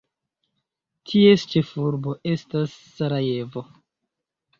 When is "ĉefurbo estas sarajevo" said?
1.51-3.65